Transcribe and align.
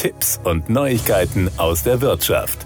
Tipps 0.00 0.40
und 0.44 0.70
Neuigkeiten 0.70 1.50
aus 1.58 1.82
der 1.82 2.00
Wirtschaft. 2.00 2.64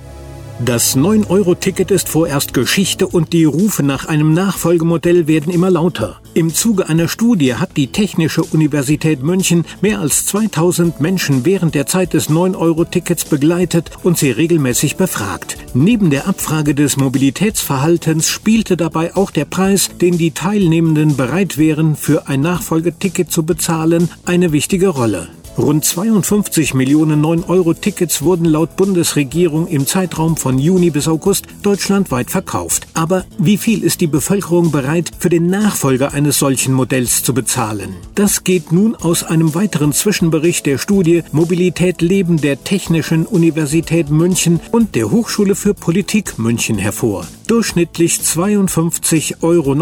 Das 0.65 0.97
9-Euro-Ticket 0.97 1.91
ist 1.91 2.09
vorerst 2.09 2.55
Geschichte 2.55 3.09
und 3.09 3.33
die 3.33 3.43
Rufe 3.43 3.83
nach 3.83 4.07
einem 4.07 4.33
Nachfolgemodell 4.35 5.27
werden 5.27 5.53
immer 5.53 5.69
lauter. 5.69 6.21
Im 6.35 6.55
Zuge 6.55 6.89
einer 6.89 7.09
Studie 7.09 7.57
hat 7.57 7.77
die 7.77 7.89
Technische 7.89 8.45
Universität 8.45 9.25
München 9.25 9.65
mehr 9.81 9.99
als 9.99 10.27
2000 10.27 11.01
Menschen 11.01 11.45
während 11.45 11.75
der 11.75 11.87
Zeit 11.87 12.15
des 12.15 12.31
9-Euro-Tickets 12.31 13.25
begleitet 13.25 13.91
und 14.05 14.17
sie 14.17 14.31
regelmäßig 14.31 14.95
befragt. 14.95 15.57
Neben 15.75 16.11
der 16.11 16.29
Abfrage 16.29 16.77
des 16.77 16.97
Mobilitätsverhaltens 16.97 18.29
spielte 18.29 18.77
dabei 18.77 19.17
auch 19.17 19.33
der 19.33 19.45
Preis, 19.45 19.91
den 20.01 20.19
die 20.19 20.31
Teilnehmenden 20.31 21.17
bereit 21.17 21.59
wären, 21.59 21.97
für 21.97 22.29
ein 22.29 22.43
Nachfolgeticket 22.43 23.33
zu 23.33 23.43
bezahlen, 23.43 24.09
eine 24.25 24.53
wichtige 24.53 24.87
Rolle. 24.87 25.31
Rund 25.57 25.85
52 25.85 26.75
Millionen 26.75 27.25
9-Euro-Tickets 27.25 28.23
wurden 28.23 28.45
laut 28.45 28.75
Bundesregierung 28.75 29.69
im 29.69 29.87
Zeitraum 29.87 30.37
von 30.37 30.59
Juni 30.59 30.91
bis 30.91 31.07
August 31.07 31.47
deutschlandweit 31.63 32.29
verkauft. 32.29 32.89
Aber 32.95 33.25
wie 33.39 33.57
viel 33.57 33.85
ist 33.85 34.01
die 34.01 34.09
Bevölkerung 34.09 34.73
bereit, 34.73 35.13
für 35.17 35.29
den 35.29 35.47
Nachfolger 35.47 36.13
eines 36.13 36.41
solchen 36.41 36.75
Modells 36.75 37.23
zu 37.23 37.35
bezahlen? 37.35 37.95
Das 38.17 38.43
geht 38.43 38.73
nun 38.73 38.97
aus 38.97 39.23
einem 39.23 39.55
weiteren 39.55 39.93
Zwischenbericht 39.93 40.67
der 40.67 40.79
Studie 40.79 41.23
Mobilität 41.31 42.03
Leben 42.03 42.41
der 42.41 42.65
Technischen 42.65 43.25
Universität 43.25 44.11
München 44.11 44.59
und 44.73 44.97
der 44.97 45.13
Hochschule 45.13 45.55
für 45.55 45.75
Politik 45.75 46.37
München 46.37 46.79
hervor. 46.79 47.29
Durchschnittlich 47.47 48.15
52,39 48.15 49.43
Euro 49.43 49.77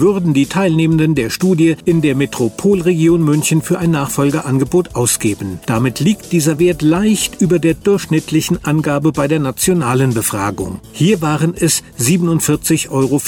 würden 0.00 0.32
die 0.32 0.46
Teilnehmenden 0.46 1.16
der 1.16 1.28
Studie 1.28 1.76
in 1.84 2.02
der 2.02 2.14
Metropolregion 2.14 3.20
München 3.20 3.62
für 3.62 3.80
ein 3.80 3.90
Nachfolgeangebot 3.90 4.77
ausgeben. 4.94 5.58
Damit 5.66 6.00
liegt 6.00 6.32
dieser 6.32 6.58
Wert 6.58 6.82
leicht 6.82 7.40
über 7.40 7.58
der 7.58 7.74
durchschnittlichen 7.74 8.64
Angabe 8.64 9.12
bei 9.12 9.28
der 9.28 9.40
nationalen 9.40 10.14
Befragung. 10.14 10.80
Hier 10.92 11.20
waren 11.20 11.54
es 11.54 11.82
47,74 12.00 12.90
Euro. 12.90 13.20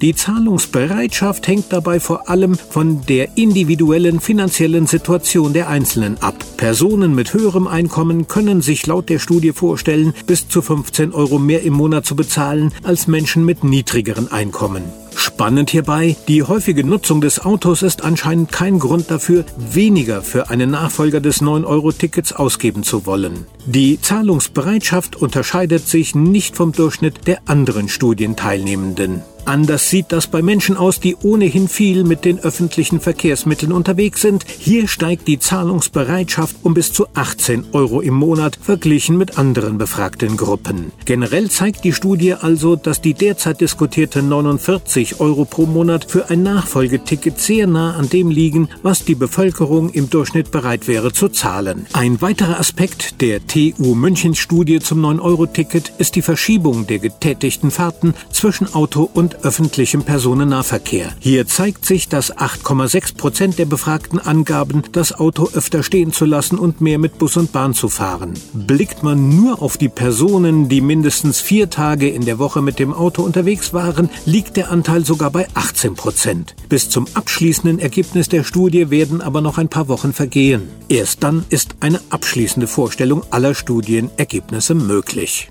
Die 0.00 0.14
Zahlungsbereitschaft 0.14 1.48
hängt 1.48 1.72
dabei 1.72 1.98
vor 2.00 2.28
allem 2.28 2.56
von 2.56 3.04
der 3.06 3.36
individuellen 3.36 4.20
finanziellen 4.20 4.86
Situation 4.86 5.52
der 5.52 5.68
Einzelnen 5.68 6.18
ab. 6.22 6.36
Personen 6.56 7.14
mit 7.14 7.32
höherem 7.34 7.66
Einkommen 7.66 8.28
können 8.28 8.62
sich 8.62 8.86
laut 8.86 9.08
der 9.08 9.18
Studie 9.18 9.52
vorstellen, 9.52 10.14
bis 10.26 10.48
zu 10.48 10.62
15 10.62 11.12
Euro 11.12 11.38
mehr 11.38 11.62
im 11.62 11.72
Monat 11.72 12.06
zu 12.06 12.14
bezahlen 12.14 12.34
zahlen 12.34 12.72
als 12.82 13.06
Menschen 13.06 13.44
mit 13.44 13.64
niedrigeren 13.64 14.30
Einkommen. 14.30 15.03
Spannend 15.24 15.70
hierbei, 15.70 16.16
die 16.28 16.42
häufige 16.42 16.84
Nutzung 16.84 17.22
des 17.22 17.42
Autos 17.42 17.80
ist 17.80 18.04
anscheinend 18.04 18.52
kein 18.52 18.78
Grund 18.78 19.10
dafür, 19.10 19.46
weniger 19.56 20.20
für 20.20 20.50
einen 20.50 20.72
Nachfolger 20.72 21.22
des 21.22 21.40
9-Euro-Tickets 21.40 22.34
ausgeben 22.34 22.82
zu 22.82 23.06
wollen. 23.06 23.46
Die 23.64 23.98
Zahlungsbereitschaft 23.98 25.16
unterscheidet 25.16 25.88
sich 25.88 26.14
nicht 26.14 26.56
vom 26.56 26.72
Durchschnitt 26.72 27.26
der 27.26 27.38
anderen 27.46 27.88
Studienteilnehmenden. 27.88 29.22
Anders 29.46 29.90
sieht 29.90 30.06
das 30.08 30.26
bei 30.26 30.40
Menschen 30.40 30.76
aus, 30.76 31.00
die 31.00 31.16
ohnehin 31.16 31.68
viel 31.68 32.04
mit 32.04 32.24
den 32.24 32.38
öffentlichen 32.38 33.00
Verkehrsmitteln 33.00 33.72
unterwegs 33.72 34.22
sind. 34.22 34.44
Hier 34.58 34.88
steigt 34.88 35.28
die 35.28 35.38
Zahlungsbereitschaft 35.38 36.56
um 36.62 36.72
bis 36.72 36.92
zu 36.92 37.06
18 37.12 37.66
Euro 37.72 38.00
im 38.00 38.14
Monat 38.14 38.58
verglichen 38.60 39.18
mit 39.18 39.38
anderen 39.38 39.76
befragten 39.76 40.38
Gruppen. 40.38 40.92
Generell 41.04 41.50
zeigt 41.50 41.84
die 41.84 41.92
Studie 41.92 42.34
also, 42.34 42.74
dass 42.74 43.02
die 43.02 43.12
derzeit 43.12 43.60
diskutierte 43.60 44.22
49 44.22 45.20
Euro 45.20 45.44
pro 45.44 45.66
Monat 45.66 46.10
für 46.10 46.30
ein 46.30 46.42
Nachfolgeticket 46.42 47.38
sehr 47.38 47.66
nah 47.66 47.96
an 47.96 48.08
dem 48.08 48.30
liegen, 48.30 48.68
was 48.82 49.04
die 49.04 49.14
Bevölkerung 49.14 49.90
im 49.90 50.08
Durchschnitt 50.08 50.50
bereit 50.52 50.88
wäre 50.88 51.12
zu 51.12 51.28
zahlen. 51.28 51.86
Ein 51.92 52.22
weiterer 52.22 52.58
Aspekt 52.58 53.20
der 53.20 53.46
TU 53.46 53.94
München 53.94 54.34
Studie 54.34 54.78
zum 54.78 55.04
9-Euro-Ticket 55.04 55.92
ist 55.98 56.16
die 56.16 56.22
Verschiebung 56.22 56.86
der 56.86 56.98
getätigten 56.98 57.70
Fahrten 57.70 58.14
zwischen 58.30 58.72
Auto 58.74 59.08
und 59.12 59.33
öffentlichem 59.42 60.02
Personennahverkehr. 60.02 61.12
Hier 61.18 61.46
zeigt 61.46 61.84
sich, 61.84 62.08
dass 62.08 62.36
8,6 62.36 63.16
Prozent 63.16 63.58
der 63.58 63.66
Befragten 63.66 64.18
angaben, 64.18 64.82
das 64.92 65.12
Auto 65.12 65.48
öfter 65.54 65.82
stehen 65.82 66.12
zu 66.12 66.24
lassen 66.24 66.58
und 66.58 66.80
mehr 66.80 66.98
mit 66.98 67.18
Bus 67.18 67.36
und 67.36 67.52
Bahn 67.52 67.74
zu 67.74 67.88
fahren. 67.88 68.34
Blickt 68.52 69.02
man 69.02 69.36
nur 69.36 69.62
auf 69.62 69.76
die 69.76 69.88
Personen, 69.88 70.68
die 70.68 70.80
mindestens 70.80 71.40
vier 71.40 71.70
Tage 71.70 72.08
in 72.08 72.24
der 72.24 72.38
Woche 72.38 72.62
mit 72.62 72.78
dem 72.78 72.92
Auto 72.92 73.22
unterwegs 73.22 73.72
waren, 73.72 74.10
liegt 74.26 74.56
der 74.56 74.70
Anteil 74.70 75.04
sogar 75.04 75.30
bei 75.30 75.46
18 75.54 75.94
Prozent. 75.94 76.54
Bis 76.68 76.88
zum 76.88 77.06
abschließenden 77.14 77.78
Ergebnis 77.78 78.28
der 78.28 78.44
Studie 78.44 78.90
werden 78.90 79.20
aber 79.20 79.40
noch 79.40 79.58
ein 79.58 79.68
paar 79.68 79.88
Wochen 79.88 80.12
vergehen. 80.12 80.68
Erst 80.88 81.22
dann 81.22 81.44
ist 81.48 81.76
eine 81.80 82.00
abschließende 82.10 82.66
Vorstellung 82.66 83.22
aller 83.30 83.54
Studienergebnisse 83.54 84.74
möglich. 84.74 85.50